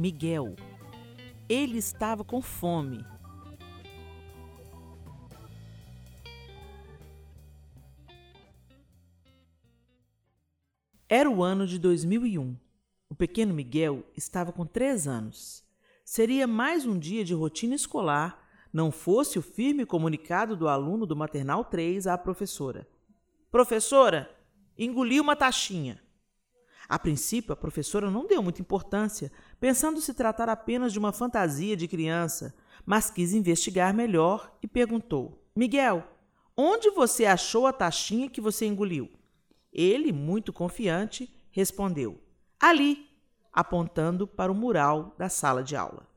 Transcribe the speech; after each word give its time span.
Miguel. 0.00 0.56
Ele 1.46 1.76
estava 1.76 2.24
com 2.24 2.40
fome. 2.40 3.04
Era 11.06 11.28
o 11.28 11.42
ano 11.42 11.66
de 11.66 11.78
2001. 11.78 12.56
O 13.10 13.14
pequeno 13.14 13.52
Miguel 13.52 14.02
estava 14.16 14.50
com 14.52 14.64
três 14.64 15.06
anos. 15.06 15.62
Seria 16.02 16.46
mais 16.46 16.86
um 16.86 16.98
dia 16.98 17.22
de 17.22 17.34
rotina 17.34 17.74
escolar, 17.74 18.48
não 18.72 18.90
fosse 18.90 19.38
o 19.38 19.42
firme 19.42 19.84
comunicado 19.84 20.56
do 20.56 20.66
aluno 20.66 21.04
do 21.04 21.14
Maternal 21.14 21.62
3 21.62 22.06
à 22.06 22.16
professora. 22.16 22.88
Professora, 23.50 24.34
engoli 24.78 25.20
uma 25.20 25.36
taxinha. 25.36 26.00
A 26.90 26.98
princípio, 26.98 27.52
a 27.52 27.56
professora 27.56 28.10
não 28.10 28.26
deu 28.26 28.42
muita 28.42 28.60
importância, 28.60 29.30
pensando 29.60 30.00
se 30.00 30.12
tratar 30.12 30.48
apenas 30.48 30.92
de 30.92 30.98
uma 30.98 31.12
fantasia 31.12 31.76
de 31.76 31.86
criança, 31.86 32.52
mas 32.84 33.08
quis 33.08 33.32
investigar 33.32 33.94
melhor 33.94 34.52
e 34.60 34.66
perguntou: 34.66 35.40
Miguel, 35.54 36.02
onde 36.56 36.90
você 36.90 37.26
achou 37.26 37.68
a 37.68 37.72
taxinha 37.72 38.28
que 38.28 38.40
você 38.40 38.66
engoliu? 38.66 39.08
Ele, 39.72 40.10
muito 40.10 40.52
confiante, 40.52 41.32
respondeu: 41.52 42.20
Ali, 42.58 43.06
apontando 43.52 44.26
para 44.26 44.50
o 44.50 44.54
mural 44.54 45.14
da 45.16 45.28
sala 45.28 45.62
de 45.62 45.76
aula. 45.76 46.08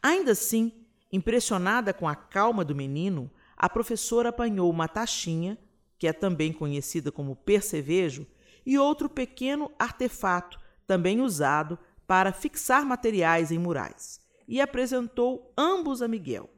Ainda 0.00 0.30
assim, 0.30 0.86
impressionada 1.10 1.92
com 1.92 2.06
a 2.06 2.14
calma 2.14 2.64
do 2.64 2.72
menino, 2.72 3.28
a 3.56 3.68
professora 3.68 4.28
apanhou 4.28 4.70
uma 4.70 4.86
taxinha, 4.86 5.58
que 5.98 6.06
é 6.06 6.12
também 6.12 6.52
conhecida 6.52 7.10
como 7.10 7.34
percevejo, 7.34 8.24
e 8.64 8.78
outro 8.78 9.08
pequeno 9.08 9.70
artefato, 9.78 10.58
também 10.86 11.20
usado 11.20 11.78
para 12.06 12.32
fixar 12.32 12.84
materiais 12.84 13.50
em 13.50 13.58
murais, 13.58 14.20
e 14.46 14.60
apresentou 14.60 15.52
ambos 15.56 16.02
a 16.02 16.08
Miguel. 16.08 16.50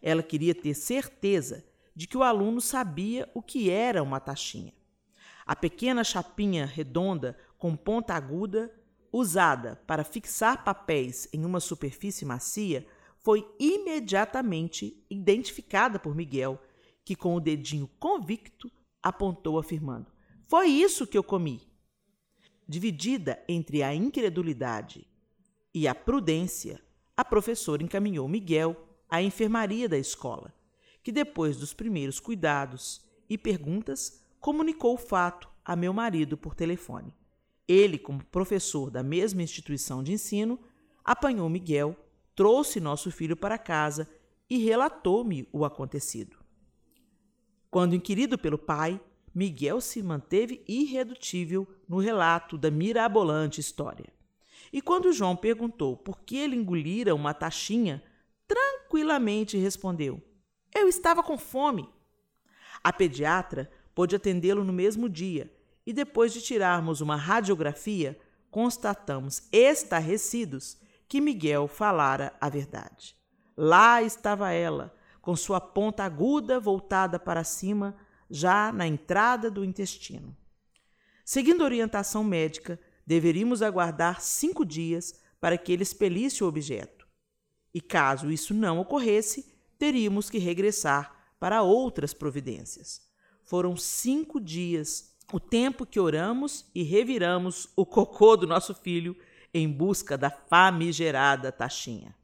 Ela 0.00 0.22
queria 0.22 0.54
ter 0.54 0.74
certeza 0.74 1.64
de 1.94 2.06
que 2.06 2.16
o 2.16 2.22
aluno 2.22 2.60
sabia 2.60 3.28
o 3.34 3.42
que 3.42 3.70
era 3.70 4.02
uma 4.02 4.20
taxinha. 4.20 4.72
A 5.44 5.54
pequena 5.54 6.04
chapinha 6.04 6.64
redonda 6.64 7.36
com 7.58 7.76
ponta 7.76 8.14
aguda, 8.14 8.72
usada 9.12 9.76
para 9.86 10.04
fixar 10.04 10.64
papéis 10.64 11.28
em 11.32 11.44
uma 11.44 11.60
superfície 11.60 12.24
macia, 12.24 12.86
foi 13.18 13.48
imediatamente 13.58 15.04
identificada 15.08 15.98
por 15.98 16.14
Miguel, 16.14 16.60
que 17.04 17.14
com 17.14 17.36
o 17.36 17.40
dedinho 17.40 17.88
convicto 17.98 18.70
apontou 19.02 19.58
afirmando: 19.58 20.10
foi 20.46 20.68
isso 20.68 21.06
que 21.06 21.16
eu 21.16 21.22
comi. 21.22 21.62
Dividida 22.68 23.42
entre 23.48 23.82
a 23.82 23.94
incredulidade 23.94 25.06
e 25.74 25.88
a 25.88 25.94
prudência, 25.94 26.80
a 27.16 27.24
professora 27.24 27.82
encaminhou 27.82 28.28
Miguel 28.28 28.76
à 29.08 29.22
enfermaria 29.22 29.88
da 29.88 29.98
escola, 29.98 30.54
que 31.02 31.12
depois 31.12 31.56
dos 31.56 31.74
primeiros 31.74 32.20
cuidados 32.20 33.02
e 33.28 33.38
perguntas, 33.38 34.22
comunicou 34.40 34.94
o 34.94 34.98
fato 34.98 35.48
a 35.64 35.74
meu 35.76 35.92
marido 35.92 36.36
por 36.36 36.54
telefone. 36.54 37.14
Ele, 37.66 37.98
como 37.98 38.24
professor 38.24 38.90
da 38.90 39.02
mesma 39.02 39.42
instituição 39.42 40.02
de 40.02 40.12
ensino, 40.12 40.58
apanhou 41.04 41.48
Miguel, 41.48 41.96
trouxe 42.34 42.80
nosso 42.80 43.10
filho 43.10 43.36
para 43.36 43.56
casa 43.56 44.08
e 44.50 44.58
relatou-me 44.58 45.48
o 45.52 45.64
acontecido. 45.64 46.36
Quando 47.70 47.94
inquirido 47.94 48.36
pelo 48.36 48.58
pai, 48.58 49.00
Miguel 49.34 49.80
se 49.80 50.02
manteve 50.02 50.62
irredutível 50.68 51.66
no 51.88 51.98
relato 51.98 52.58
da 52.58 52.70
mirabolante 52.70 53.60
história. 53.60 54.12
E 54.72 54.80
quando 54.80 55.12
João 55.12 55.36
perguntou 55.36 55.96
por 55.96 56.20
que 56.20 56.36
ele 56.36 56.56
engolira 56.56 57.14
uma 57.14 57.34
taxinha, 57.34 58.02
tranquilamente 58.46 59.56
respondeu: 59.56 60.22
Eu 60.74 60.88
estava 60.88 61.22
com 61.22 61.38
fome. 61.38 61.88
A 62.82 62.92
pediatra 62.92 63.70
pôde 63.94 64.16
atendê-lo 64.16 64.64
no 64.64 64.72
mesmo 64.72 65.08
dia 65.08 65.52
e, 65.86 65.92
depois 65.92 66.32
de 66.32 66.40
tirarmos 66.40 67.00
uma 67.00 67.16
radiografia, 67.16 68.18
constatamos 68.50 69.48
estarrecidos 69.50 70.78
que 71.08 71.20
Miguel 71.20 71.68
falara 71.68 72.34
a 72.40 72.48
verdade. 72.48 73.16
Lá 73.56 74.02
estava 74.02 74.50
ela, 74.50 74.94
com 75.20 75.36
sua 75.36 75.60
ponta 75.60 76.04
aguda 76.04 76.58
voltada 76.58 77.18
para 77.18 77.44
cima, 77.44 77.94
já 78.32 78.72
na 78.72 78.86
entrada 78.86 79.50
do 79.50 79.62
intestino. 79.62 80.34
Seguindo 81.22 81.62
orientação 81.62 82.24
médica, 82.24 82.80
deveríamos 83.06 83.60
aguardar 83.60 84.22
cinco 84.22 84.64
dias 84.64 85.20
para 85.38 85.58
que 85.58 85.70
ele 85.70 85.82
expelisse 85.82 86.42
o 86.42 86.46
objeto. 86.46 87.06
E 87.74 87.80
caso 87.80 88.30
isso 88.30 88.54
não 88.54 88.78
ocorresse, 88.78 89.54
teríamos 89.78 90.30
que 90.30 90.38
regressar 90.38 91.34
para 91.38 91.62
outras 91.62 92.14
providências. 92.14 93.02
Foram 93.42 93.76
cinco 93.76 94.40
dias, 94.40 95.14
o 95.30 95.38
tempo 95.38 95.84
que 95.84 96.00
oramos 96.00 96.64
e 96.74 96.82
reviramos 96.82 97.68
o 97.76 97.84
cocô 97.84 98.34
do 98.34 98.46
nosso 98.46 98.74
filho 98.74 99.14
em 99.52 99.68
busca 99.68 100.16
da 100.16 100.30
famigerada 100.30 101.52
taxinha. 101.52 102.14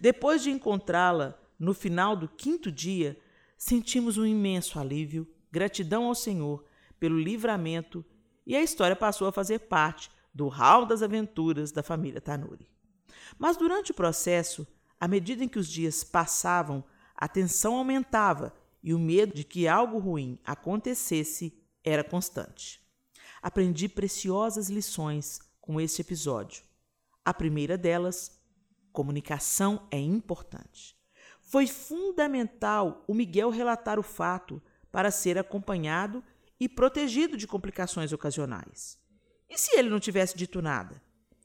Depois 0.00 0.42
de 0.42 0.50
encontrá-la 0.50 1.38
no 1.56 1.72
final 1.72 2.16
do 2.16 2.28
quinto 2.28 2.72
dia, 2.72 3.16
sentimos 3.56 4.18
um 4.18 4.26
imenso 4.26 4.78
alívio 4.78 5.26
gratidão 5.56 6.04
ao 6.04 6.14
Senhor 6.14 6.66
pelo 7.00 7.18
livramento 7.18 8.04
e 8.46 8.54
a 8.54 8.62
história 8.62 8.94
passou 8.94 9.26
a 9.26 9.32
fazer 9.32 9.60
parte 9.60 10.10
do 10.34 10.48
hall 10.48 10.84
das 10.84 11.02
aventuras 11.02 11.72
da 11.72 11.82
família 11.82 12.20
Tanuri. 12.20 12.68
Mas 13.38 13.56
durante 13.56 13.90
o 13.90 13.94
processo, 13.94 14.66
à 15.00 15.08
medida 15.08 15.42
em 15.42 15.48
que 15.48 15.58
os 15.58 15.66
dias 15.66 16.04
passavam, 16.04 16.84
a 17.14 17.26
tensão 17.26 17.74
aumentava 17.74 18.52
e 18.82 18.92
o 18.92 18.98
medo 18.98 19.34
de 19.34 19.44
que 19.44 19.66
algo 19.66 19.96
ruim 19.96 20.38
acontecesse 20.44 21.58
era 21.82 22.04
constante. 22.04 22.78
Aprendi 23.40 23.88
preciosas 23.88 24.68
lições 24.68 25.40
com 25.58 25.80
este 25.80 26.02
episódio. 26.02 26.64
A 27.24 27.32
primeira 27.32 27.78
delas, 27.78 28.38
comunicação 28.92 29.88
é 29.90 29.98
importante. 29.98 30.94
Foi 31.40 31.66
fundamental 31.66 33.02
o 33.08 33.14
Miguel 33.14 33.48
relatar 33.48 33.98
o 33.98 34.02
fato 34.02 34.60
para 34.96 35.10
ser 35.10 35.36
acompanhado 35.36 36.24
e 36.58 36.66
protegido 36.66 37.36
de 37.36 37.46
complicações 37.46 38.14
ocasionais. 38.14 38.98
E 39.46 39.58
se 39.58 39.76
ele 39.76 39.90
não 39.90 40.00
tivesse 40.00 40.34
dito 40.34 40.62
nada? 40.62 41.02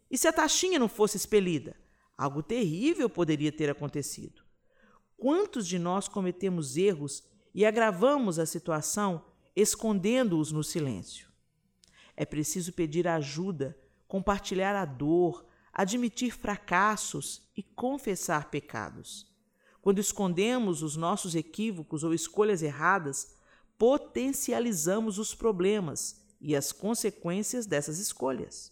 E 0.10 0.18
se 0.18 0.26
a 0.26 0.32
taxinha 0.32 0.80
não 0.80 0.88
fosse 0.88 1.18
expelida? 1.18 1.76
Algo 2.18 2.42
terrível 2.42 3.10
poderia 3.10 3.52
ter 3.52 3.70
acontecido. 3.70 4.42
Quantos 5.18 5.68
de 5.68 5.78
nós 5.78 6.08
cometemos 6.08 6.78
erros 6.78 7.26
e 7.54 7.66
agravamos 7.66 8.40
a 8.40 8.46
situação 8.46 9.26
escondendo-os 9.54 10.54
no 10.54 10.64
silêncio? 10.64 11.28
É 12.16 12.24
preciso 12.24 12.72
pedir 12.72 13.06
ajuda, 13.06 13.78
compartilhar 14.08 14.78
a 14.78 14.86
dor, 14.86 15.46
admitir 15.74 16.32
fracassos 16.32 17.52
e 17.54 17.62
confessar 17.62 18.50
pecados. 18.50 19.30
Quando 19.82 20.00
escondemos 20.00 20.82
os 20.82 20.96
nossos 20.96 21.36
equívocos 21.36 22.06
ou 22.06 22.14
escolhas 22.14 22.64
erradas, 22.64 23.41
potencializamos 23.82 25.18
os 25.18 25.34
problemas 25.34 26.24
e 26.40 26.56
as 26.56 26.72
consequências 26.72 27.66
dessas 27.66 27.98
escolhas. 27.98 28.72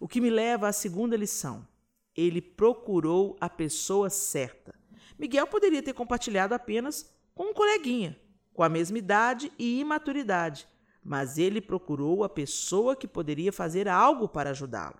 O 0.00 0.08
que 0.08 0.20
me 0.20 0.30
leva 0.30 0.66
à 0.66 0.72
segunda 0.72 1.16
lição. 1.16 1.64
Ele 2.12 2.42
procurou 2.42 3.36
a 3.40 3.48
pessoa 3.48 4.10
certa. 4.10 4.74
Miguel 5.16 5.46
poderia 5.46 5.80
ter 5.80 5.92
compartilhado 5.92 6.56
apenas 6.56 7.08
com 7.36 7.50
um 7.50 7.54
coleguinha, 7.54 8.20
com 8.52 8.64
a 8.64 8.68
mesma 8.68 8.98
idade 8.98 9.52
e 9.56 9.78
imaturidade, 9.78 10.66
mas 11.04 11.38
ele 11.38 11.60
procurou 11.60 12.24
a 12.24 12.28
pessoa 12.28 12.96
que 12.96 13.06
poderia 13.06 13.52
fazer 13.52 13.86
algo 13.86 14.28
para 14.28 14.50
ajudá-lo. 14.50 14.98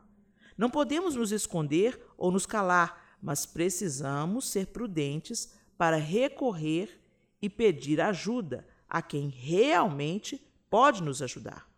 Não 0.56 0.70
podemos 0.70 1.16
nos 1.16 1.32
esconder 1.32 2.00
ou 2.16 2.30
nos 2.30 2.46
calar, 2.46 3.18
mas 3.20 3.44
precisamos 3.44 4.48
ser 4.48 4.68
prudentes 4.68 5.52
para 5.76 5.96
recorrer 5.96 7.02
e 7.42 7.50
pedir 7.50 8.00
ajuda 8.00 8.64
a 8.88 9.02
quem 9.02 9.28
realmente 9.28 10.44
pode 10.70 11.02
nos 11.02 11.22
ajudar. 11.22 11.68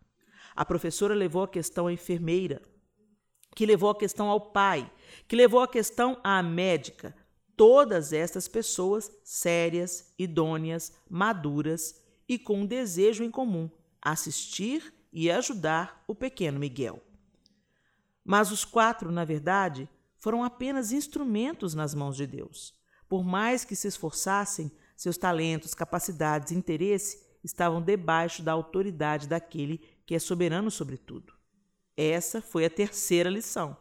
A 0.55 0.65
professora 0.65 1.15
levou 1.15 1.43
a 1.43 1.47
questão 1.47 1.87
à 1.87 1.93
enfermeira, 1.93 2.61
que 3.55 3.65
levou 3.65 3.89
a 3.89 3.97
questão 3.97 4.29
ao 4.29 4.39
pai, 4.51 4.91
que 5.27 5.35
levou 5.35 5.61
a 5.61 5.67
questão 5.67 6.19
à 6.23 6.41
médica. 6.43 7.15
Todas 7.55 8.13
estas 8.13 8.47
pessoas 8.47 9.11
sérias, 9.23 10.13
idôneas, 10.17 10.93
maduras 11.09 12.01
e 12.27 12.37
com 12.37 12.61
um 12.61 12.65
desejo 12.65 13.23
em 13.23 13.31
comum: 13.31 13.69
assistir 14.01 14.93
e 15.11 15.29
ajudar 15.29 16.03
o 16.07 16.15
pequeno 16.15 16.59
Miguel. 16.59 17.01
Mas 18.23 18.51
os 18.51 18.63
quatro, 18.63 19.11
na 19.11 19.25
verdade, 19.25 19.89
foram 20.17 20.43
apenas 20.43 20.91
instrumentos 20.91 21.73
nas 21.73 21.95
mãos 21.95 22.15
de 22.15 22.27
Deus. 22.27 22.73
Por 23.07 23.23
mais 23.23 23.65
que 23.65 23.75
se 23.75 23.87
esforçassem, 23.87 24.71
seus 24.99 25.17
talentos, 25.17 25.73
capacidades 25.73 26.51
interesse 26.51 27.25
estavam 27.41 27.81
debaixo 27.81 28.43
da 28.43 28.51
autoridade 28.51 29.29
daquele 29.29 29.77
que 30.05 30.13
é 30.13 30.19
soberano 30.19 30.69
sobre 30.69 30.97
tudo. 30.97 31.31
Essa 31.95 32.41
foi 32.41 32.65
a 32.65 32.69
terceira 32.69 33.29
lição. 33.29 33.77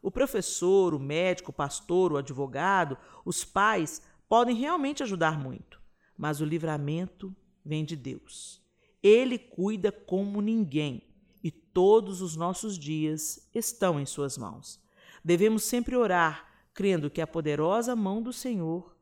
O 0.00 0.12
professor, 0.12 0.94
o 0.94 1.00
médico, 1.00 1.50
o 1.50 1.52
pastor, 1.52 2.12
o 2.12 2.16
advogado, 2.16 2.96
os 3.24 3.44
pais 3.44 4.00
podem 4.28 4.54
realmente 4.54 5.02
ajudar 5.02 5.36
muito, 5.36 5.80
mas 6.16 6.40
o 6.40 6.44
livramento 6.44 7.34
vem 7.64 7.84
de 7.84 7.96
Deus. 7.96 8.62
Ele 9.02 9.36
cuida 9.36 9.90
como 9.90 10.40
ninguém 10.40 11.02
e 11.42 11.50
todos 11.50 12.22
os 12.22 12.36
nossos 12.36 12.78
dias 12.78 13.50
estão 13.52 13.98
em 13.98 14.06
Suas 14.06 14.38
mãos. 14.38 14.80
Devemos 15.24 15.64
sempre 15.64 15.96
orar, 15.96 16.48
crendo 16.72 17.10
que 17.10 17.20
a 17.20 17.26
poderosa 17.26 17.96
mão 17.96 18.22
do 18.22 18.32
Senhor 18.32 18.93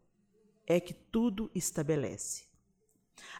é 0.73 0.81
que 0.81 0.95
tudo 0.95 1.51
estabelece. 1.55 2.45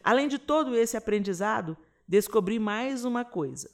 Além 0.03 0.27
de 0.27 0.37
todo 0.37 0.75
esse 0.75 0.95
aprendizado, 0.95 1.75
descobri 2.07 2.59
mais 2.59 3.03
uma 3.05 3.25
coisa: 3.25 3.71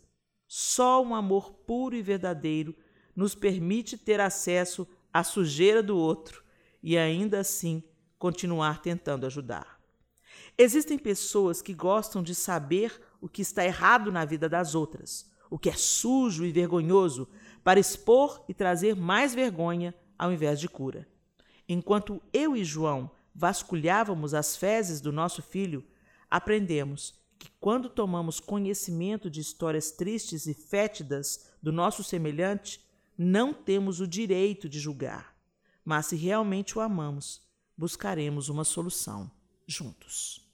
só 0.47 1.03
um 1.03 1.13
amor 1.13 1.51
puro 1.51 1.95
e 1.95 2.01
verdadeiro 2.01 2.73
nos 3.15 3.35
permite 3.35 3.97
ter 3.97 4.21
acesso 4.21 4.87
à 5.13 5.23
sujeira 5.23 5.83
do 5.83 5.97
outro 5.97 6.43
e 6.81 6.97
ainda 6.97 7.39
assim 7.39 7.83
continuar 8.17 8.81
tentando 8.81 9.25
ajudar. 9.25 9.77
Existem 10.57 10.97
pessoas 10.97 11.61
que 11.61 11.73
gostam 11.73 12.23
de 12.23 12.33
saber 12.33 13.01
o 13.19 13.27
que 13.27 13.41
está 13.41 13.65
errado 13.65 14.11
na 14.11 14.23
vida 14.23 14.47
das 14.47 14.73
outras, 14.73 15.29
o 15.49 15.59
que 15.59 15.69
é 15.69 15.73
sujo 15.73 16.45
e 16.45 16.51
vergonhoso, 16.51 17.27
para 17.63 17.79
expor 17.79 18.43
e 18.47 18.53
trazer 18.53 18.95
mais 18.95 19.35
vergonha 19.35 19.93
ao 20.17 20.31
invés 20.31 20.59
de 20.59 20.69
cura. 20.69 21.07
Enquanto 21.67 22.21
eu 22.31 22.55
e 22.55 22.63
João 22.63 23.11
vasculhávamos 23.33 24.33
as 24.33 24.55
fezes 24.55 25.01
do 25.01 25.11
nosso 25.11 25.41
filho, 25.41 25.83
aprendemos 26.29 27.13
que 27.37 27.49
quando 27.59 27.89
tomamos 27.89 28.39
conhecimento 28.39 29.29
de 29.29 29.39
histórias 29.39 29.91
tristes 29.91 30.45
e 30.45 30.53
fétidas 30.53 31.49
do 31.61 31.71
nosso 31.71 32.03
semelhante, 32.03 32.85
não 33.17 33.53
temos 33.53 33.99
o 33.99 34.07
direito 34.07 34.67
de 34.67 34.79
julgar, 34.79 35.35
mas 35.83 36.07
se 36.07 36.15
realmente 36.15 36.77
o 36.77 36.81
amamos, 36.81 37.41
buscaremos 37.77 38.49
uma 38.49 38.63
solução 38.63 39.31
juntos. 39.65 40.48